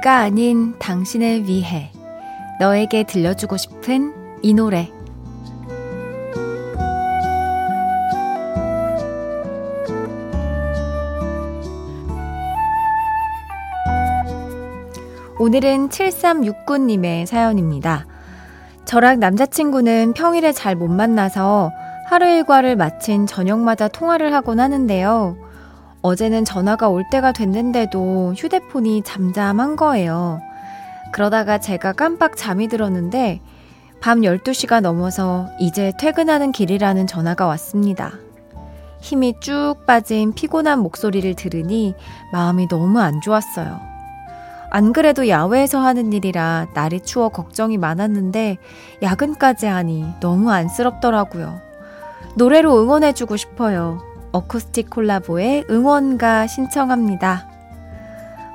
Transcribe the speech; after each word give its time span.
내가 0.00 0.20
아닌 0.20 0.78
당신을 0.78 1.46
위해 1.46 1.90
너에게 2.58 3.02
들려주고 3.02 3.58
싶은 3.58 4.14
이 4.40 4.54
노래 4.54 4.90
오늘은 15.38 15.90
7369님의 15.90 17.26
사연입니다. 17.26 18.06
저랑 18.86 19.20
남자친구는 19.20 20.14
평일에 20.14 20.52
잘 20.52 20.76
못 20.76 20.88
만나서 20.88 21.72
하루 22.06 22.26
일과를 22.26 22.76
마친 22.76 23.26
저녁마다 23.26 23.88
통화를 23.88 24.32
하곤 24.32 24.60
하는데요. 24.60 25.49
어제는 26.02 26.44
전화가 26.44 26.88
올 26.88 27.04
때가 27.10 27.32
됐는데도 27.32 28.34
휴대폰이 28.36 29.02
잠잠한 29.02 29.76
거예요. 29.76 30.40
그러다가 31.12 31.58
제가 31.58 31.92
깜빡 31.92 32.36
잠이 32.36 32.68
들었는데 32.68 33.40
밤 34.00 34.20
12시가 34.20 34.80
넘어서 34.80 35.48
이제 35.58 35.92
퇴근하는 35.98 36.52
길이라는 36.52 37.06
전화가 37.06 37.46
왔습니다. 37.46 38.12
힘이 39.00 39.34
쭉 39.40 39.76
빠진 39.86 40.32
피곤한 40.32 40.78
목소리를 40.80 41.34
들으니 41.34 41.94
마음이 42.32 42.68
너무 42.68 43.00
안 43.00 43.20
좋았어요. 43.20 43.80
안 44.70 44.92
그래도 44.92 45.28
야외에서 45.28 45.80
하는 45.80 46.12
일이라 46.12 46.68
날이 46.74 47.00
추워 47.00 47.28
걱정이 47.28 47.76
많았는데 47.76 48.56
야근까지 49.02 49.66
하니 49.66 50.06
너무 50.20 50.50
안쓰럽더라고요. 50.50 51.60
노래로 52.36 52.80
응원해주고 52.80 53.36
싶어요. 53.36 54.09
어쿠스틱 54.32 54.90
콜라보의 54.90 55.64
응원가 55.70 56.46
신청합니다. 56.46 57.48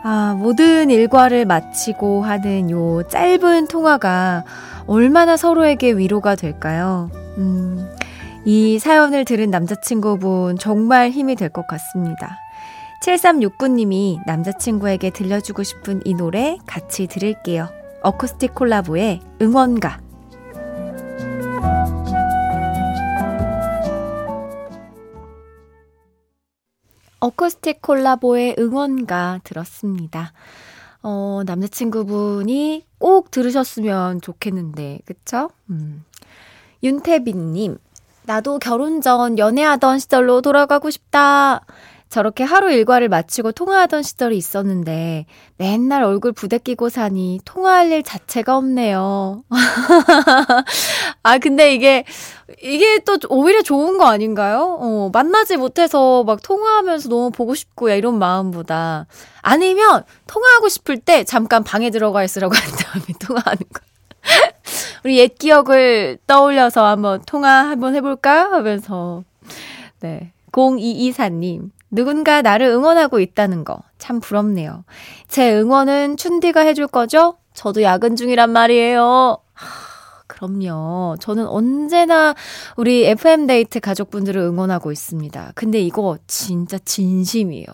아, 0.03 0.35
모든 0.37 0.89
일과를 0.89 1.45
마치고 1.45 2.23
하는 2.23 2.69
요 2.69 3.03
짧은 3.07 3.67
통화가 3.67 4.43
얼마나 4.87 5.35
서로에게 5.35 5.93
위로가 5.93 6.35
될까요? 6.35 7.09
음, 7.37 7.89
이 8.45 8.77
사연을 8.77 9.25
들은 9.25 9.49
남자친구분 9.49 10.59
정말 10.59 11.09
힘이 11.09 11.35
될 11.35 11.49
것 11.49 11.65
같습니다. 11.67 12.37
7369님이 13.01 14.19
남자친구에게 14.25 15.09
들려주고 15.09 15.63
싶은 15.63 16.01
이 16.05 16.13
노래 16.13 16.57
같이 16.65 17.07
들을게요. 17.07 17.67
어쿠스틱 18.03 18.53
콜라보의 18.55 19.21
응원가. 19.41 19.99
어쿠스틱 27.25 27.81
콜라보의 27.81 28.55
응원가 28.59 29.39
들었습니다. 29.43 30.31
어, 31.01 31.41
남자친구분이 31.43 32.85
꼭 32.99 33.31
들으셨으면 33.31 34.21
좋겠는데, 34.21 34.99
그쵸? 35.05 35.49
음. 35.71 36.03
윤태빈님, 36.83 37.79
나도 38.27 38.59
결혼 38.59 39.01
전 39.01 39.39
연애하던 39.39 39.97
시절로 39.97 40.41
돌아가고 40.41 40.91
싶다. 40.91 41.61
저렇게 42.15 42.45
하루 42.45 42.71
일과를 42.71 43.09
마치고 43.09 43.51
통화하던 43.51 44.01
시절이 44.01 44.37
있었는데 44.37 45.25
맨날 45.57 46.01
얼굴 46.01 46.31
부대끼고 46.31 46.87
사니 46.87 47.41
통화할 47.43 47.91
일 47.91 48.03
자체가 48.03 48.55
없네요. 48.55 49.43
아, 51.23 51.37
근데 51.39 51.73
이게, 51.73 52.05
이게 52.61 52.99
또 52.99 53.17
오히려 53.27 53.61
좋은 53.61 53.97
거 53.97 54.05
아닌가요? 54.05 54.77
어, 54.79 55.09
만나지 55.11 55.57
못해서 55.57 56.23
막 56.23 56.41
통화하면서 56.41 57.09
너무 57.09 57.31
보고 57.31 57.53
싶고, 57.53 57.91
야, 57.91 57.95
이런 57.95 58.17
마음보다. 58.17 59.07
아니면, 59.41 60.05
통화하고 60.27 60.69
싶을 60.69 60.99
때 60.99 61.25
잠깐 61.25 61.65
방에 61.65 61.89
들어가 61.89 62.23
있으라고 62.23 62.55
한 62.55 62.63
다음에 62.77 63.05
통화하는 63.19 63.59
거. 63.73 63.81
우리 65.03 65.17
옛 65.17 65.35
기억을 65.37 66.17
떠올려서 66.27 66.85
한번 66.85 67.21
통화 67.25 67.49
한번 67.69 67.93
해볼까? 67.93 68.51
하면서. 68.53 69.25
네. 69.99 70.31
0224님. 70.53 71.74
누군가 71.91 72.41
나를 72.41 72.67
응원하고 72.67 73.19
있다는 73.19 73.63
거 73.63 73.81
참 74.05 74.19
부럽네요. 74.19 74.83
제 75.27 75.51
응원은 75.59 76.17
춘디가 76.17 76.61
해줄 76.61 76.85
거죠? 76.87 77.37
저도 77.53 77.81
야근 77.81 78.15
중이란 78.15 78.51
말이에요. 78.51 79.39
하, 80.25 80.27
그럼요. 80.27 81.15
저는 81.19 81.47
언제나 81.47 82.35
우리 82.75 83.05
FM데이트 83.05 83.79
가족분들을 83.79 84.41
응원하고 84.41 84.91
있습니다. 84.91 85.51
근데 85.55 85.79
이거 85.79 86.17
진짜 86.27 86.77
진심이에요. 86.79 87.65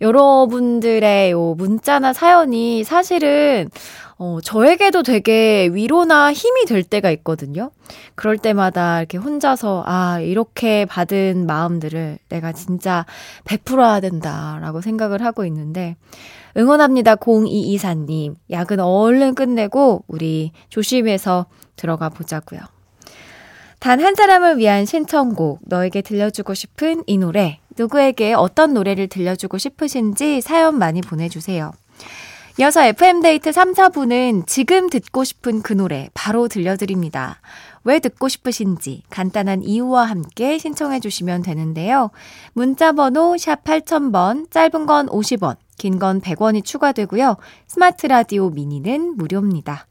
여러분들의 0.00 1.30
요 1.30 1.54
문자나 1.54 2.12
사연이 2.12 2.84
사실은 2.84 3.68
어, 4.16 4.38
저에게도 4.40 5.02
되게 5.02 5.68
위로나 5.72 6.32
힘이 6.32 6.66
될 6.66 6.84
때가 6.84 7.10
있거든요. 7.10 7.70
그럴 8.14 8.38
때마다 8.38 9.00
이렇게 9.00 9.18
혼자서, 9.18 9.82
아, 9.86 10.20
이렇게 10.20 10.84
받은 10.84 11.46
마음들을 11.46 12.18
내가 12.28 12.52
진짜 12.52 13.06
베풀어야 13.44 14.00
된다라고 14.00 14.80
생각을 14.80 15.24
하고 15.24 15.44
있는데, 15.46 15.96
응원합니다. 16.56 17.16
0224님. 17.16 18.36
야근 18.50 18.78
얼른 18.78 19.34
끝내고, 19.34 20.04
우리 20.06 20.52
조심해서 20.68 21.46
들어가 21.76 22.08
보자고요. 22.08 22.60
단 23.80 24.00
한 24.00 24.14
사람을 24.14 24.56
위한 24.58 24.86
신청곡, 24.86 25.60
너에게 25.66 26.00
들려주고 26.00 26.54
싶은 26.54 27.02
이 27.06 27.18
노래, 27.18 27.58
누구에게 27.76 28.32
어떤 28.32 28.72
노래를 28.72 29.08
들려주고 29.08 29.58
싶으신지 29.58 30.40
사연 30.40 30.78
많이 30.78 31.02
보내주세요. 31.02 31.72
이어서 32.60 32.82
FM데이트 32.84 33.50
3, 33.52 33.74
4부는 33.74 34.46
지금 34.46 34.88
듣고 34.88 35.24
싶은 35.24 35.60
그 35.60 35.72
노래 35.72 36.08
바로 36.14 36.46
들려드립니다. 36.48 37.40
왜 37.82 37.98
듣고 37.98 38.28
싶으신지 38.28 39.02
간단한 39.10 39.62
이유와 39.64 40.04
함께 40.04 40.56
신청해 40.58 41.00
주시면 41.00 41.42
되는데요. 41.42 42.10
문자 42.54 42.92
번호 42.92 43.36
샵 43.36 43.64
8000번, 43.64 44.50
짧은 44.50 44.86
건 44.86 45.08
50원, 45.08 45.56
긴 45.76 45.98
건 45.98 46.20
100원이 46.20 46.64
추가되고요. 46.64 47.36
스마트 47.66 48.06
라디오 48.06 48.48
미니는 48.50 49.16
무료입니다. 49.16 49.86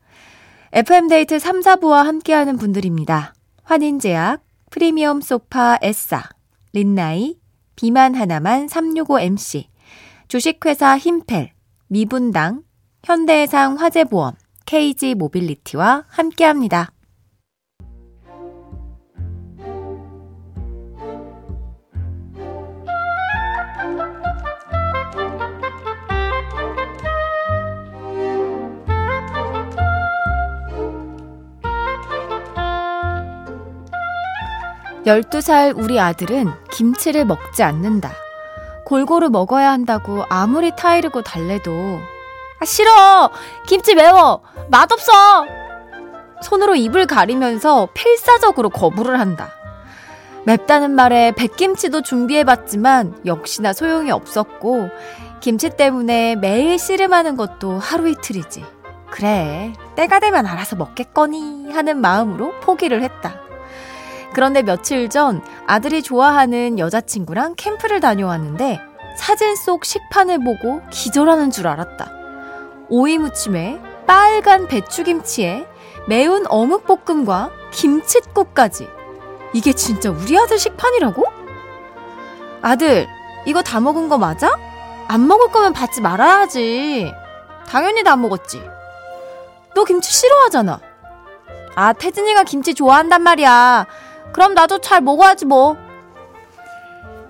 FM데이트 0.75 1.37
3, 1.37 1.59
4부와 1.59 2.01
함께하는 2.01 2.57
분들입니다. 2.57 3.35
환인제약, 3.61 4.43
프리미엄 4.71 5.21
소파 5.21 5.77
에싸, 5.83 6.23
린나이, 6.71 7.37
비만 7.75 8.15
하나만 8.15 8.65
365MC, 8.65 9.65
주식회사 10.27 10.97
힘펠, 10.97 11.51
미분당, 11.89 12.63
현대해상 13.03 13.75
화재보험, 13.75 14.33
KG 14.65 15.13
모빌리티와 15.13 16.05
함께합니다. 16.07 16.92
12살 35.05 35.77
우리 35.77 35.99
아들은 35.99 36.51
김치를 36.71 37.25
먹지 37.25 37.63
않는다. 37.63 38.11
골고루 38.85 39.29
먹어야 39.29 39.71
한다고 39.71 40.23
아무리 40.29 40.75
타이르고 40.75 41.21
달래도 41.21 41.71
아 42.59 42.65
싫어 42.65 43.29
김치 43.67 43.95
매워 43.95 44.41
맛없어 44.69 45.45
손으로 46.41 46.75
입을 46.75 47.05
가리면서 47.05 47.89
필사적으로 47.93 48.69
거부를 48.69 49.19
한다. 49.19 49.49
맵다는 50.45 50.91
말에 50.91 51.31
백김치도 51.31 52.01
준비해봤지만 52.01 53.21
역시나 53.25 53.71
소용이 53.71 54.11
없었고 54.11 54.89
김치 55.39 55.69
때문에 55.69 56.35
매일 56.35 56.77
씨름하는 56.77 57.37
것도 57.37 57.79
하루 57.79 58.09
이틀이지. 58.09 58.65
그래 59.09 59.73
때가 59.95 60.19
되면 60.19 60.45
알아서 60.45 60.75
먹겠거니 60.75 61.71
하는 61.71 61.97
마음으로 61.97 62.59
포기를 62.59 63.03
했다. 63.03 63.43
그런데 64.33 64.63
며칠 64.63 65.09
전 65.09 65.43
아들이 65.67 66.01
좋아하는 66.01 66.79
여자친구랑 66.79 67.55
캠프를 67.55 67.99
다녀왔는데 67.99 68.81
사진 69.17 69.55
속 69.55 69.85
식판을 69.85 70.39
보고 70.43 70.81
기절하는 70.89 71.51
줄 71.51 71.67
알았다. 71.67 72.11
오이 72.89 73.17
무침에 73.17 73.79
빨간 74.07 74.67
배추김치에 74.67 75.67
매운 76.07 76.45
어묵볶음과 76.47 77.51
김칫국까지. 77.71 78.87
이게 79.53 79.73
진짜 79.73 80.09
우리 80.09 80.37
아들 80.37 80.57
식판이라고? 80.57 81.23
아들, 82.61 83.07
이거 83.45 83.61
다 83.61 83.79
먹은 83.79 84.09
거 84.09 84.17
맞아? 84.17 84.57
안 85.07 85.27
먹을 85.27 85.49
거면 85.49 85.73
받지 85.73 86.01
말아야지. 86.01 87.13
당연히 87.67 88.03
다 88.03 88.15
먹었지. 88.15 88.63
너 89.75 89.83
김치 89.83 90.11
싫어하잖아. 90.11 90.79
아, 91.75 91.93
태진이가 91.93 92.43
김치 92.43 92.73
좋아한단 92.73 93.21
말이야. 93.21 93.85
그럼 94.33 94.53
나도 94.53 94.79
잘 94.79 95.01
먹어야지 95.01 95.45
뭐. 95.45 95.77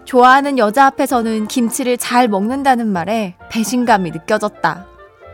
좋아하는 0.05 0.57
여자 0.57 0.87
앞에서는 0.87 1.47
김치를 1.47 1.97
잘 1.97 2.27
먹는다는 2.27 2.87
말에 2.87 3.35
배신감이 3.49 4.11
느껴졌다. 4.11 4.87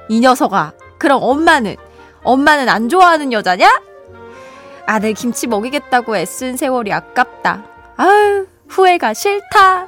이 0.10 0.19
녀석아, 0.19 0.74
그럼 0.98 1.19
엄마는? 1.24 1.75
엄마는 2.24 2.69
안 2.69 2.89
좋아하는 2.89 3.31
여자냐? 3.31 3.81
아들 4.86 5.13
김치 5.13 5.48
먹이겠다고 5.48 6.18
애쓴 6.18 6.57
세월이 6.57 6.92
아깝다. 6.92 7.63
아유, 7.98 8.48
후회가 8.68 9.13
싫다. 9.13 9.88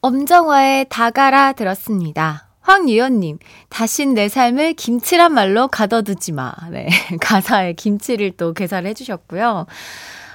엄정화의 0.00 0.86
다가라 0.88 1.52
들었습니다. 1.52 2.49
황유연님, 2.70 3.38
다신 3.68 4.14
내 4.14 4.28
삶을 4.28 4.74
김치란 4.74 5.34
말로 5.34 5.66
가둬두지 5.66 6.30
마. 6.32 6.52
네. 6.70 6.88
가사에 7.20 7.72
김치를 7.72 8.30
또 8.36 8.54
개사를 8.54 8.88
해주셨고요. 8.88 9.66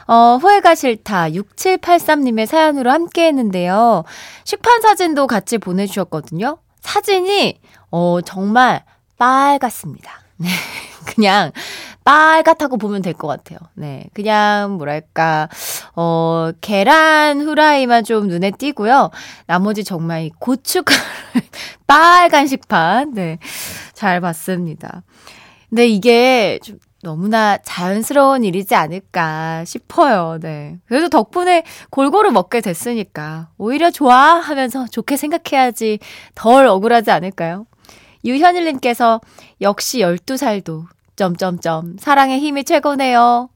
어, 0.08 0.38
후회가 0.42 0.76
싫다. 0.76 1.30
6783님의 1.30 2.46
사연으로 2.46 2.92
함께 2.92 3.28
했는데요. 3.28 4.04
식판 4.44 4.82
사진도 4.82 5.28
같이 5.28 5.58
보내주셨거든요. 5.58 6.58
사진이, 6.82 7.60
어, 7.92 8.20
정말 8.22 8.84
빨갛습니다. 9.18 10.12
네. 10.38 10.50
그냥 11.06 11.54
빨갛다고 12.06 12.78
보면 12.78 13.02
될 13.02 13.14
것 13.16 13.28
같아요. 13.28 13.58
네. 13.74 14.06
그냥 14.14 14.74
뭐랄까, 14.78 15.50
어, 15.96 16.52
계란 16.62 17.42
후라이만 17.42 18.04
좀 18.06 18.28
눈에 18.28 18.52
띄고요. 18.52 19.10
나머지 19.48 19.84
정말 19.84 20.30
고춧가루, 20.40 20.98
빨간 21.88 22.48
식판. 22.48 23.14
네. 23.14 23.40
잘 23.94 24.22
봤습니다. 24.22 25.04
근데 25.70 25.88
이게 25.88 26.60
좀 26.64 26.78
너무나 27.02 27.58
자연스러운 27.58 28.44
일이지 28.44 28.76
않을까 28.76 29.64
싶어요. 29.66 30.38
네. 30.42 30.78
그래도 30.88 31.10
덕분에 31.10 31.64
골고루 31.90 32.32
먹게 32.32 32.62
됐으니까 32.62 33.50
오히려 33.58 33.90
좋아 33.92 34.16
하면서 34.40 34.86
좋게 34.88 35.18
생각해야지 35.18 36.00
덜 36.36 36.66
억울하지 36.68 37.12
않을까요? 37.12 37.66
유현일님께서 38.24 39.22
역시 39.62 40.00
12살도 40.00 40.86
점점점 41.16 41.98
사랑의 42.00 42.40
힘이 42.40 42.64
최고네요. 42.64 43.50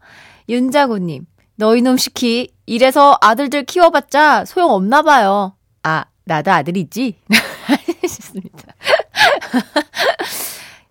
윤자구님 0.47 1.25
너희놈 1.56 1.97
시키 1.97 2.53
이래서 2.65 3.17
아들들 3.21 3.63
키워봤자 3.63 4.45
소용 4.45 4.71
없나 4.71 5.01
봐요. 5.01 5.56
아 5.83 6.06
나도 6.25 6.51
아들이지. 6.51 7.15
하셨습니다. 8.03 8.73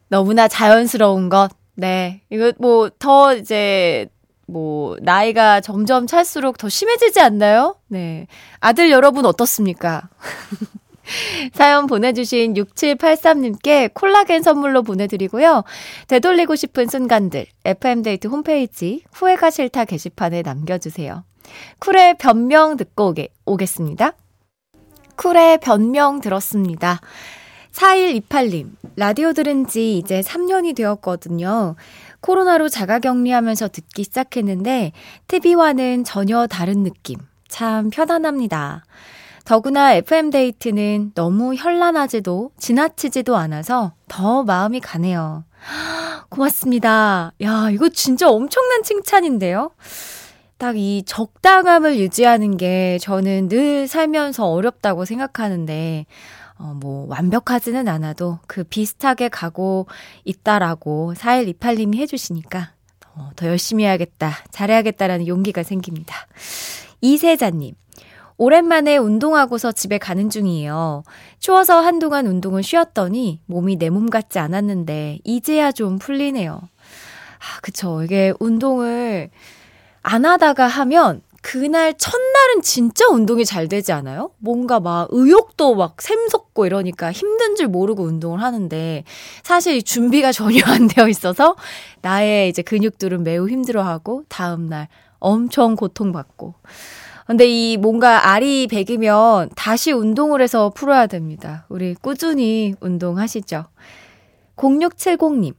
너무나 0.09 0.49
자연스러운 0.49 1.29
것 1.29 1.51
네. 1.75 2.23
이거 2.31 2.53
뭐 2.59 2.91
더 2.99 3.35
이제 3.35 4.09
뭐 4.47 4.97
나이가 5.03 5.61
점점 5.61 6.07
찰수록 6.07 6.57
더 6.59 6.69
심해지지 6.69 7.21
않나요? 7.21 7.77
네. 7.89 8.27
아들 8.61 8.91
여러분 8.91 9.27
어떻습니까? 9.27 10.09
사연 11.53 11.87
보내주신 11.87 12.55
6783님께 12.55 13.93
콜라겐 13.95 14.43
선물로 14.43 14.83
보내드리고요. 14.83 15.65
되돌리고 16.09 16.57
싶은 16.57 16.87
순간들, 16.87 17.47
FM데이트 17.65 18.29
홈페이지 18.29 19.03
후회가 19.13 19.51
싫다 19.51 19.85
게시판에 19.85 20.43
남겨주세요. 20.43 21.25
쿨의 21.79 22.19
변명 22.19 22.77
듣고 22.77 23.09
오게, 23.09 23.29
오겠습니다. 23.47 24.13
쿨의 25.17 25.59
변명 25.59 26.21
들었습니다. 26.21 27.01
4128님, 27.73 28.71
라디오 28.97 29.33
들은 29.33 29.67
지 29.67 29.99
이제 29.99 30.21
3년이 30.21 30.75
되었거든요. 30.77 31.77
코로나로 32.21 32.69
자가 32.69 32.99
격리하면서 32.99 33.69
듣기 33.69 34.05
시작했는데, 34.05 34.93
TV와는 35.29 36.05
전혀 36.05 36.47
다른 36.47 36.83
느낌. 36.83 37.19
참 37.47 37.91
편안합니다. 37.91 38.85
더구나 39.49 39.95
FM데이트는 39.95 41.13
너무 41.15 41.55
현란하지도 41.55 42.51
지나치지도 42.59 43.35
않아서 43.35 43.95
더 44.07 44.43
마음이 44.43 44.79
가네요. 44.81 45.45
고맙습니다. 46.29 47.33
야, 47.41 47.71
이거 47.71 47.89
진짜 47.89 48.29
엄청난 48.29 48.83
칭찬인데요? 48.83 49.71
딱 50.59 50.77
이 50.77 51.03
적당함을 51.07 51.99
유지하는 51.99 52.59
게 52.59 52.99
저는 53.01 53.49
늘 53.49 53.89
살면서 53.89 54.51
어렵다고 54.51 55.07
생각하는데, 55.07 56.05
어, 56.59 56.75
뭐, 56.79 57.07
완벽하지는 57.09 57.89
않아도 57.89 58.41
그 58.47 58.65
비슷하게 58.65 59.31
가고 59.31 59.87
있다라고 60.27 61.15
4128님이 61.17 61.97
해주시니까 62.01 62.73
어, 63.15 63.31
더 63.35 63.47
열심히 63.47 63.85
해야겠다, 63.85 64.31
잘해야겠다라는 64.51 65.27
용기가 65.27 65.63
생깁니다. 65.63 66.27
이세자님. 67.01 67.77
오랜만에 68.39 68.97
운동하고서 68.97 69.73
집에 69.73 69.99
가는 69.99 70.31
중이에요. 70.31 71.03
추워서 71.41 71.81
한동안 71.81 72.27
운동을 72.27 72.63
쉬었더니 72.63 73.41
몸이 73.47 73.77
내 73.77 73.91
몸 73.91 74.11
같지 74.11 74.39
않았는데 74.39 75.19
이제야 75.25 75.73
좀 75.73 75.99
풀리네요. 75.99 76.53
아, 76.61 77.61
그쵸. 77.63 78.03
이게 78.05 78.33
운동을 78.41 79.31
안 80.03 80.25
하다가 80.25 80.67
하면 80.67 81.23
그날 81.43 81.95
첫날은 81.97 82.63
진짜 82.63 83.07
운동이 83.09 83.45
잘 83.45 83.69
되지 83.69 83.93
않아요? 83.93 84.31
뭔가 84.39 84.81
막 84.81 85.09
의욕도 85.11 85.77
막 85.77 86.01
샘솟고 86.03 86.67
이러니까 86.67 87.13
힘든 87.13 87.57
줄 87.57 87.69
모르고 87.69 88.03
운동을 88.05 88.43
하는데 88.43 89.05
사실 89.45 89.83
준비가 89.83 90.33
전혀 90.33 90.63
안 90.67 90.89
되어 90.89 91.09
있어서 91.09 91.57
나의 92.03 92.49
이제 92.51 92.63
근육들은 92.63 93.25
매우 93.25 93.49
힘들어하고 93.49 94.25
다음날 94.29 94.89
엄청 95.21 95.77
고통받고. 95.77 96.55
근데 97.29 97.47
이 97.47 97.77
뭔가 97.77 98.31
알이 98.31 98.69
배기면 98.69 99.51
다시 99.55 99.93
운동을 99.93 100.41
해서 100.41 100.71
풀어야 100.71 101.07
됩니다. 101.07 101.67
우리 101.69 101.95
꾸준히 101.95 102.75
운동하시죠. 102.81 103.67
0670님. 104.57 105.53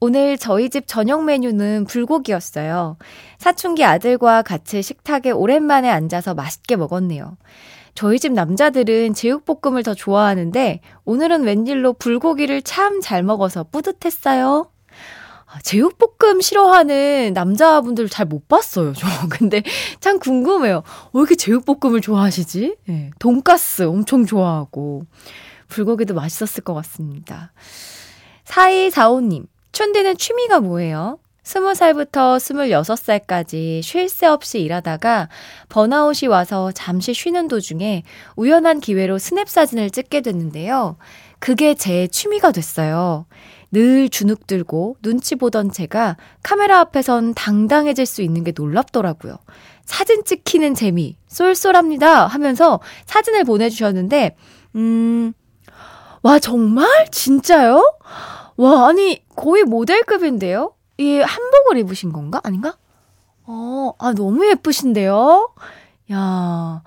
오늘 0.00 0.36
저희 0.36 0.68
집 0.68 0.88
저녁 0.88 1.22
메뉴는 1.22 1.84
불고기였어요. 1.84 2.96
사춘기 3.38 3.84
아들과 3.84 4.42
같이 4.42 4.82
식탁에 4.82 5.30
오랜만에 5.30 5.88
앉아서 5.88 6.34
맛있게 6.34 6.74
먹었네요. 6.74 7.36
저희 7.94 8.18
집 8.18 8.32
남자들은 8.32 9.14
제육볶음을 9.14 9.84
더 9.84 9.94
좋아하는데 9.94 10.80
오늘은 11.04 11.44
웬일로 11.44 11.92
불고기를 11.92 12.62
참 12.62 13.00
잘 13.00 13.22
먹어서 13.22 13.62
뿌듯했어요. 13.70 14.71
아, 15.54 15.58
제육볶음 15.62 16.40
싫어하는 16.40 17.32
남자분들 17.34 18.08
잘 18.08 18.26
못 18.26 18.48
봤어요, 18.48 18.94
저. 18.94 19.06
근데 19.28 19.62
참 20.00 20.18
궁금해요. 20.18 20.82
왜 21.12 21.20
이렇게 21.20 21.34
제육볶음을 21.34 22.00
좋아하시지? 22.00 22.76
네, 22.86 23.10
돈가스 23.18 23.82
엄청 23.82 24.24
좋아하고. 24.24 25.02
불고기도 25.68 26.14
맛있었을 26.14 26.62
것 26.64 26.74
같습니다. 26.74 27.52
4245님, 28.44 29.46
춘디는 29.72 30.16
취미가 30.16 30.60
뭐예요? 30.60 31.18
20살부터 31.44 32.38
26살까지 32.38 33.82
쉴 33.82 34.08
새 34.08 34.26
없이 34.26 34.60
일하다가 34.60 35.28
번아웃이 35.70 36.28
와서 36.28 36.70
잠시 36.72 37.14
쉬는 37.14 37.48
도중에 37.48 38.04
우연한 38.36 38.80
기회로 38.80 39.18
스냅 39.18 39.48
사진을 39.48 39.90
찍게 39.90 40.20
됐는데요. 40.20 40.96
그게 41.40 41.74
제 41.74 42.06
취미가 42.06 42.52
됐어요. 42.52 43.26
늘 43.72 44.10
주눅 44.10 44.46
들고 44.46 44.96
눈치 45.02 45.34
보던 45.34 45.72
제가 45.72 46.18
카메라 46.42 46.78
앞에선 46.80 47.32
당당해질 47.34 48.04
수 48.04 48.20
있는 48.20 48.44
게 48.44 48.52
놀랍더라고요. 48.54 49.38
사진 49.84 50.24
찍히는 50.24 50.74
재미, 50.74 51.16
쏠쏠합니다. 51.26 52.26
하면서 52.26 52.80
사진을 53.06 53.44
보내주셨는데, 53.44 54.36
음, 54.76 55.32
와, 56.22 56.38
정말? 56.38 56.86
진짜요? 57.10 57.82
와, 58.56 58.88
아니, 58.88 59.24
거의 59.34 59.64
모델급인데요? 59.64 60.74
이 60.98 61.18
한복을 61.18 61.78
입으신 61.78 62.12
건가? 62.12 62.40
아닌가? 62.44 62.76
어, 63.44 63.92
아, 63.98 64.12
너무 64.12 64.46
예쁘신데요? 64.46 65.54
야, 66.12 66.82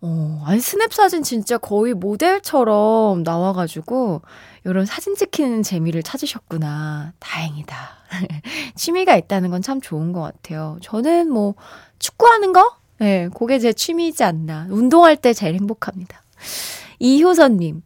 어, 0.00 0.42
아니, 0.44 0.60
스냅 0.60 0.92
사진 0.92 1.22
진짜 1.22 1.56
거의 1.58 1.94
모델처럼 1.94 3.22
나와가지고, 3.22 4.20
이런 4.64 4.86
사진 4.86 5.14
찍히는 5.16 5.62
재미를 5.62 6.02
찾으셨구나. 6.02 7.12
다행이다. 7.18 7.76
취미가 8.76 9.16
있다는 9.16 9.50
건 9.50 9.62
참 9.62 9.80
좋은 9.80 10.12
것 10.12 10.20
같아요. 10.20 10.78
저는 10.82 11.30
뭐, 11.30 11.54
축구하는 11.98 12.52
거? 12.52 12.76
예, 13.00 13.04
네, 13.04 13.28
그게 13.36 13.58
제 13.58 13.72
취미이지 13.72 14.22
않나. 14.24 14.66
운동할 14.70 15.16
때 15.16 15.32
제일 15.32 15.54
행복합니다. 15.54 16.22
이효선님, 17.00 17.82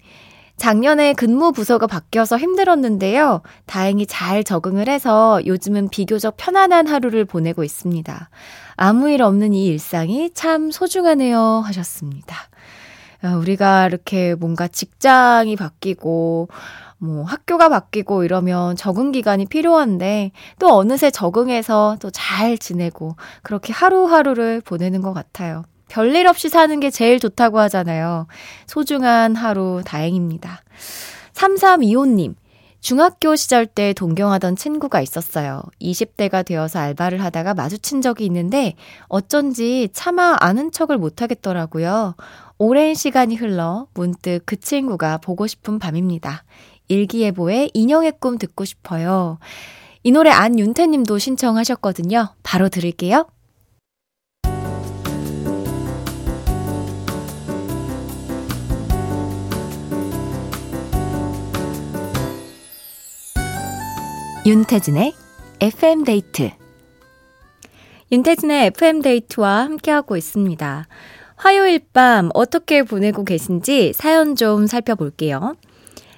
작년에 0.57 1.13
근무 1.15 1.53
부서가 1.53 1.87
바뀌어서 1.87 2.39
힘들었는데요. 2.39 3.43
다행히 3.67 4.07
잘 4.07 4.43
적응을 4.43 4.89
해서 4.89 5.41
요즘은 5.47 5.89
비교적 5.91 6.37
편안한 6.37 6.87
하루를 6.87 7.25
보내고 7.27 7.63
있습니다. 7.63 8.31
아무 8.77 9.11
일 9.11 9.23
없는 9.23 9.53
이 9.55 9.67
일상이 9.67 10.31
참 10.35 10.71
소중하네요. 10.71 11.63
하셨습니다. 11.67 12.37
아, 13.23 13.37
우리가 13.37 13.87
이렇게 13.87 14.35
뭔가 14.35 14.69
직장이 14.69 15.57
바뀌고, 15.57 16.49
뭐 16.99 17.25
학교가 17.25 17.69
바뀌고 17.69 18.25
이러면 18.25 18.75
적응 18.77 19.13
기간이 19.13 19.47
필요한데 19.47 20.33
또 20.59 20.75
어느새 20.75 21.11
적응해서 21.11 21.99
또 22.01 22.11
잘 22.11 22.57
지내고 22.57 23.17
그렇게 23.43 23.73
하루하루를 23.75 24.63
보내는 24.63 25.03
것 25.03 25.13
같아요. 25.13 25.65
별일 25.89 26.27
없이 26.27 26.49
사는 26.49 26.81
게 26.81 26.91
제일 26.91 27.21
좋다고 27.21 27.59
하잖아요. 27.61 28.27
소중한 28.67 29.37
하루 29.37 29.83
다행입니다. 29.85 30.63
3325님, 31.35 32.35
중학교 32.81 33.37
시절 33.37 33.67
때 33.67 33.93
동경하던 33.93 34.57
친구가 34.57 35.01
있었어요. 35.01 35.63
20대가 35.81 36.45
되어서 36.45 36.79
알바를 36.79 37.23
하다가 37.23 37.55
마주친 37.55 38.01
적이 38.01 38.27
있는데 38.27 38.75
어쩐지 39.09 39.89
차마 39.93 40.37
아는 40.41 40.73
척을 40.73 40.97
못 40.97 41.21
하겠더라고요. 41.21 42.15
오랜 42.59 42.95
시간이 42.95 43.37
흘러 43.37 43.87
문득 43.93 44.41
그 44.47 44.59
친구가 44.59 45.19
보고 45.19 45.47
싶은 45.47 45.79
밤입니다. 45.79 46.45
일기예보의 46.89 47.71
인형의 47.75 48.15
꿈 48.19 48.39
듣고 48.39 48.65
싶어요. 48.65 49.39
이 50.03 50.11
노래 50.11 50.31
안윤태 50.31 50.87
님도 50.87 51.19
신청하셨거든요. 51.19 52.35
바로 52.43 52.69
들을게요. 52.69 53.27
윤태진의 64.47 65.13
FM데이트 65.61 66.53
윤태진의 68.13 68.67
FM데이트와 68.67 69.65
함께하고 69.65 70.17
있습니다. 70.17 70.87
화요일 71.37 71.81
밤 71.93 72.31
어떻게 72.35 72.83
보내고 72.83 73.25
계신지 73.25 73.93
사연 73.95 74.37
좀 74.37 74.67
살펴볼게요. 74.67 75.55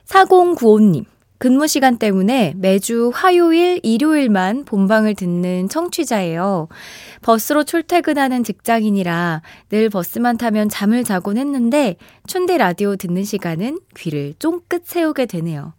4095님, 0.06 1.04
근무 1.38 1.68
시간 1.68 1.98
때문에 1.98 2.54
매주 2.56 3.12
화요일, 3.14 3.78
일요일만 3.82 4.64
본방을 4.64 5.14
듣는 5.14 5.68
청취자예요. 5.68 6.68
버스로 7.22 7.62
출퇴근하는 7.62 8.42
직장인이라 8.42 9.42
늘 9.70 9.88
버스만 9.88 10.36
타면 10.36 10.68
잠을 10.68 11.04
자곤 11.04 11.36
했는데 11.36 11.96
춘대 12.26 12.58
라디오 12.58 12.96
듣는 12.96 13.24
시간은 13.24 13.80
귀를 13.96 14.34
쫑긋 14.38 14.82
세우게 14.84 15.26
되네요. 15.26 15.74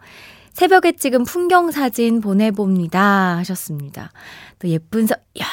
새벽에 0.54 0.94
찍은 0.94 1.24
풍경 1.24 1.72
사진 1.72 2.22
보내봅니다. 2.22 3.38
하셨습니다. 3.38 4.12
또 4.60 4.68
예쁜 4.68 5.08
사, 5.08 5.16
야 5.16 5.46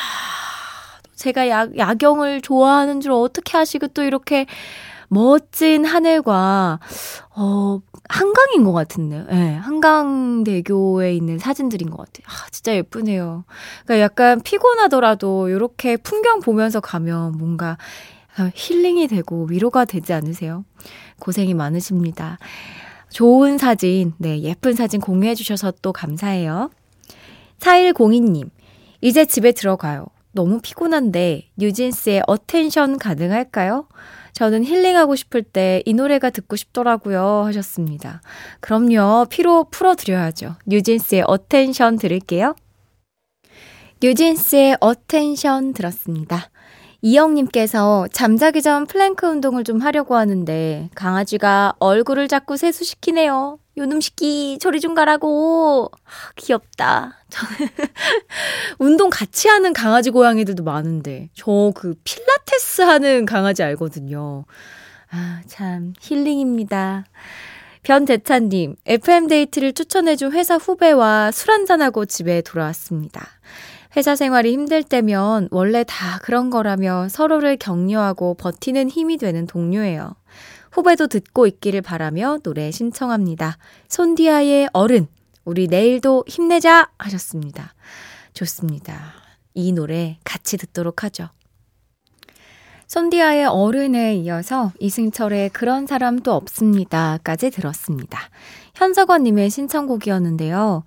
제가 1.16 1.48
야, 1.48 1.66
야경을 1.76 2.42
좋아하는 2.42 3.00
줄 3.00 3.12
어떻게 3.12 3.56
아시고 3.58 3.88
또 3.88 4.02
이렇게 4.02 4.46
멋진 5.08 5.84
하늘과, 5.84 6.80
어, 7.36 7.80
한강인 8.08 8.64
것 8.64 8.72
같은데요. 8.72 9.26
예, 9.30 9.34
네, 9.34 9.54
한강대교에 9.54 11.14
있는 11.14 11.38
사진들인 11.38 11.90
것 11.90 11.98
같아요. 11.98 12.26
아, 12.28 12.48
진짜 12.50 12.74
예쁘네요. 12.74 13.44
그러니까 13.84 14.02
약간 14.02 14.40
피곤하더라도 14.40 15.48
이렇게 15.48 15.96
풍경 15.96 16.40
보면서 16.40 16.80
가면 16.80 17.38
뭔가 17.38 17.78
힐링이 18.54 19.08
되고 19.08 19.46
위로가 19.48 19.84
되지 19.84 20.12
않으세요? 20.12 20.64
고생이 21.20 21.54
많으십니다. 21.54 22.38
좋은 23.08 23.58
사진, 23.58 24.12
네, 24.18 24.40
예쁜 24.42 24.74
사진 24.74 25.00
공유해 25.00 25.34
주셔서 25.34 25.72
또 25.82 25.92
감사해요. 25.92 26.70
4102님, 27.60 28.50
이제 29.00 29.24
집에 29.24 29.52
들어가요. 29.52 30.06
너무 30.36 30.60
피곤한데 30.62 31.48
뉴진스의 31.56 32.22
Attention 32.28 32.98
가능할까요? 32.98 33.88
저는 34.32 34.64
힐링하고 34.64 35.16
싶을 35.16 35.42
때 35.42 35.82
이 35.86 35.94
노래가 35.94 36.30
듣고 36.30 36.56
싶더라고요 36.56 37.42
하셨습니다. 37.46 38.20
그럼요. 38.60 39.26
피로 39.30 39.64
풀어드려야죠. 39.64 40.54
뉴진스의 40.66 41.24
Attention 41.26 41.96
들을게요. 41.96 42.54
뉴진스의 44.02 44.76
Attention 44.80 45.72
들었습니다. 45.72 46.50
이영님께서 47.00 48.08
잠자기 48.12 48.60
전 48.60 48.86
플랭크 48.86 49.26
운동을 49.26 49.64
좀 49.64 49.80
하려고 49.80 50.16
하는데 50.16 50.90
강아지가 50.94 51.74
얼굴을 51.78 52.28
자꾸 52.28 52.56
세수시키네요. 52.56 53.58
요놈 53.78 54.00
시끼 54.00 54.58
저리 54.60 54.80
좀 54.80 54.94
가라고. 54.94 55.90
아, 55.92 56.32
귀엽다. 56.36 57.18
저는 57.28 57.68
운동 58.78 59.10
같이 59.10 59.48
하는 59.48 59.72
강아지 59.72 60.10
고양이들도 60.10 60.62
많은데 60.64 61.28
저 61.34 61.72
그 61.74 61.94
필라테스 62.04 62.82
하는 62.82 63.26
강아지 63.26 63.62
알거든요. 63.62 64.44
아, 65.10 65.40
참 65.46 65.92
힐링입니다. 66.00 67.04
변대찬님, 67.82 68.76
FM데이트를 68.86 69.72
추천해준 69.72 70.32
회사 70.32 70.56
후배와 70.56 71.30
술 71.30 71.52
한잔하고 71.52 72.04
집에 72.06 72.40
돌아왔습니다. 72.42 73.24
회사 73.96 74.16
생활이 74.16 74.52
힘들 74.52 74.82
때면 74.82 75.48
원래 75.52 75.84
다 75.86 76.18
그런 76.22 76.50
거라며 76.50 77.08
서로를 77.08 77.56
격려하고 77.56 78.34
버티는 78.34 78.90
힘이 78.90 79.18
되는 79.18 79.46
동료예요. 79.46 80.16
후배도 80.76 81.06
듣고 81.06 81.46
있기를 81.46 81.80
바라며 81.80 82.38
노래 82.42 82.70
신청합니다. 82.70 83.56
손디아의 83.88 84.68
어른, 84.74 85.06
우리 85.46 85.68
내일도 85.68 86.22
힘내자 86.28 86.90
하셨습니다. 86.98 87.72
좋습니다. 88.34 89.14
이 89.54 89.72
노래 89.72 90.18
같이 90.22 90.58
듣도록 90.58 91.02
하죠. 91.02 91.30
손디아의 92.88 93.46
어른에 93.46 94.16
이어서 94.16 94.70
이승철의 94.78 95.48
그런 95.48 95.86
사람도 95.86 96.30
없습니다까지 96.34 97.52
들었습니다. 97.52 98.18
현석원님의 98.74 99.48
신청곡이었는데요. 99.48 100.84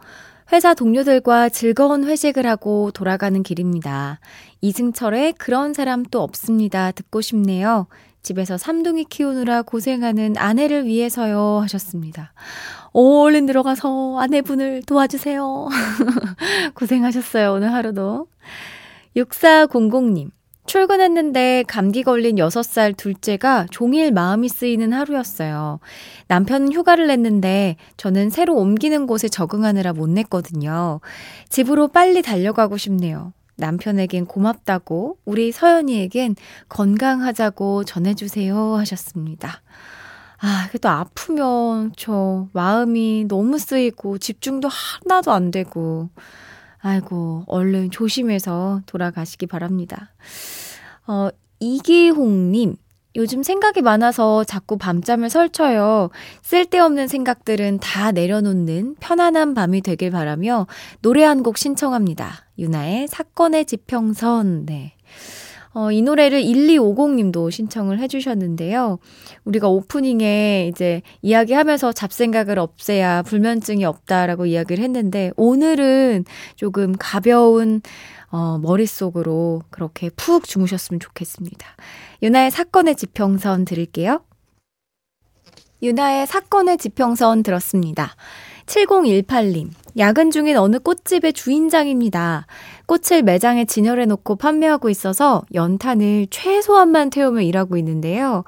회사 0.51 0.75
동료들과 0.75 1.49
즐거운 1.49 2.05
회식을 2.05 2.45
하고 2.45 2.91
돌아가는 2.91 3.41
길입니다. 3.41 4.19
이승철의 4.61 5.33
그런 5.33 5.73
사람 5.73 6.03
또 6.03 6.21
없습니다. 6.21 6.91
듣고 6.91 7.21
싶네요. 7.21 7.87
집에서 8.21 8.57
삼둥이 8.57 9.05
키우느라 9.05 9.61
고생하는 9.61 10.35
아내를 10.37 10.85
위해서요. 10.85 11.59
하셨습니다. 11.61 12.33
오, 12.93 13.21
얼른 13.23 13.45
들어가서 13.45 14.19
아내분을 14.19 14.83
도와주세요. 14.83 15.67
고생하셨어요. 16.75 17.53
오늘 17.53 17.73
하루도. 17.73 18.27
6400님. 19.15 20.31
출근했는데 20.65 21.63
감기 21.67 22.03
걸린 22.03 22.35
6살 22.35 22.95
둘째가 22.95 23.65
종일 23.71 24.11
마음이 24.11 24.49
쓰이는 24.49 24.93
하루였어요. 24.93 25.79
남편은 26.27 26.73
휴가를 26.73 27.07
냈는데 27.07 27.75
저는 27.97 28.29
새로 28.29 28.55
옮기는 28.55 29.07
곳에 29.07 29.29
적응하느라 29.29 29.93
못 29.93 30.07
냈거든요. 30.11 30.99
집으로 31.49 31.87
빨리 31.87 32.21
달려가고 32.21 32.77
싶네요. 32.77 33.33
남편에겐 33.59 34.25
고맙다고, 34.25 35.17
우리 35.25 35.51
서연이에겐 35.51 36.35
건강하자고 36.69 37.83
전해주세요 37.83 38.75
하셨습니다. 38.75 39.61
아, 40.41 40.67
그래도 40.69 40.89
아프면 40.89 41.91
저 41.97 42.47
마음이 42.53 43.25
너무 43.27 43.59
쓰이고 43.59 44.17
집중도 44.19 44.69
하나도 44.69 45.31
안 45.33 45.51
되고, 45.51 46.09
아이고, 46.81 47.43
얼른 47.47 47.91
조심해서 47.91 48.81
돌아가시기 48.85 49.47
바랍니다. 49.47 50.13
어, 51.07 51.29
이기홍님, 51.59 52.77
요즘 53.15 53.43
생각이 53.43 53.81
많아서 53.81 54.43
자꾸 54.45 54.77
밤잠을 54.77 55.29
설쳐요. 55.29 56.09
쓸데없는 56.43 57.07
생각들은 57.07 57.79
다 57.79 58.11
내려놓는 58.11 58.95
편안한 58.99 59.55
밤이 59.55 59.81
되길 59.81 60.11
바라며 60.11 60.67
노래 61.01 61.23
한 61.23 61.43
곡 61.43 61.57
신청합니다. 61.57 62.45
유나의 62.59 63.07
사건의 63.07 63.65
지평선. 63.65 64.65
네. 64.65 64.93
어, 65.73 65.91
이 65.91 66.01
노래를 66.01 66.41
1250님도 66.41 67.51
신청을 67.51 67.99
해주셨는데요. 67.99 68.97
우리가 69.45 69.69
오프닝에 69.69 70.67
이제 70.67 71.01
이야기하면서 71.21 71.93
잡생각을 71.93 72.57
없애야 72.57 73.21
불면증이 73.21 73.85
없다라고 73.85 74.47
이야기를 74.47 74.83
했는데, 74.83 75.31
오늘은 75.37 76.25
조금 76.55 76.95
가벼운, 76.97 77.81
어, 78.31 78.57
머릿속으로 78.57 79.61
그렇게 79.69 80.09
푹 80.09 80.45
주무셨으면 80.45 80.99
좋겠습니다. 80.99 81.67
유나의 82.23 82.51
사건의 82.51 82.95
지평선 82.95 83.65
들을게요. 83.65 84.21
유나의 85.81 86.27
사건의 86.27 86.77
지평선 86.77 87.43
들었습니다. 87.43 88.15
7018님, 88.69 89.69
야근 89.97 90.29
중인 90.29 90.55
어느 90.55 90.77
꽃집의 90.77 91.33
주인장입니다. 91.33 92.45
꽃을 92.85 93.23
매장에 93.23 93.65
진열해 93.65 94.05
놓고 94.05 94.35
판매하고 94.35 94.89
있어서 94.89 95.43
연탄을 95.53 96.27
최소한만 96.29 97.09
태우며 97.09 97.41
일하고 97.41 97.77
있는데요. 97.77 98.43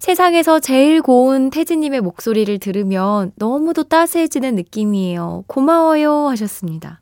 세상에서 0.00 0.58
제일 0.58 1.00
고운 1.00 1.50
태진님의 1.50 2.00
목소리를 2.00 2.58
들으면 2.58 3.32
너무도 3.36 3.84
따스해지는 3.84 4.56
느낌이에요. 4.56 5.44
고마워요 5.46 6.28
하셨습니다. 6.28 7.00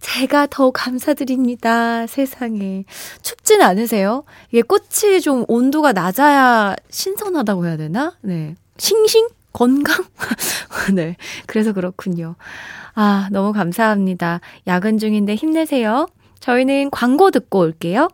제가 0.00 0.48
더 0.50 0.70
감사드립니다. 0.70 2.06
세상에. 2.06 2.84
춥진 3.20 3.62
않으세요? 3.62 4.24
이게 4.50 4.62
꽃이 4.62 5.20
좀 5.20 5.44
온도가 5.46 5.92
낮아야 5.92 6.74
신선하다고 6.90 7.66
해야 7.66 7.76
되나? 7.76 8.16
네. 8.22 8.56
싱싱? 8.78 9.28
건강? 9.52 10.04
네. 10.94 11.16
그래서 11.46 11.72
그렇군요. 11.72 12.36
아, 12.94 13.28
너무 13.30 13.52
감사합니다. 13.52 14.40
야근 14.66 14.98
중인데 14.98 15.34
힘내세요. 15.34 16.06
저희는 16.40 16.90
광고 16.90 17.30
듣고 17.30 17.60
올게요. 17.60 18.08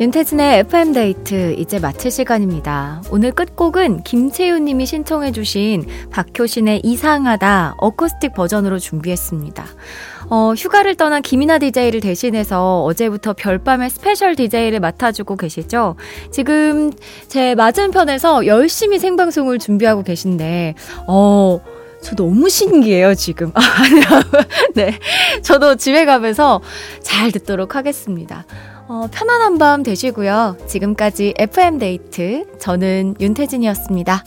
윤태진의 0.00 0.60
FM데이트 0.60 1.56
이제 1.58 1.80
마칠 1.80 2.12
시간입니다. 2.12 3.02
오늘 3.10 3.32
끝곡은 3.32 4.04
김채윤 4.04 4.64
님이 4.64 4.86
신청해주신 4.86 5.86
박효신의 6.12 6.82
이상하다 6.84 7.74
어쿠스틱 7.78 8.32
버전으로 8.32 8.78
준비했습니다. 8.78 9.66
어, 10.30 10.52
휴가를 10.56 10.94
떠난 10.94 11.20
김이나 11.20 11.58
DJ를 11.58 11.98
대신해서 12.00 12.84
어제부터 12.84 13.32
별밤의 13.32 13.90
스페셜 13.90 14.36
DJ를 14.36 14.78
맡아주고 14.78 15.34
계시죠? 15.34 15.96
지금 16.30 16.92
제 17.26 17.56
맞은편에서 17.56 18.46
열심히 18.46 19.00
생방송을 19.00 19.58
준비하고 19.58 20.04
계신데, 20.04 20.76
어, 21.08 21.60
저 22.00 22.14
너무 22.14 22.48
신기해요, 22.48 23.16
지금. 23.16 23.50
아, 23.54 23.60
네. 24.74 24.96
저도 25.42 25.74
집에 25.74 26.04
가면서 26.04 26.60
잘 27.02 27.32
듣도록 27.32 27.74
하겠습니다. 27.74 28.46
어, 28.88 29.06
편안한 29.12 29.58
밤 29.58 29.82
되시고요. 29.82 30.56
지금까지 30.66 31.34
FM데이트. 31.36 32.46
저는 32.58 33.16
윤태진이었습니다. 33.20 34.24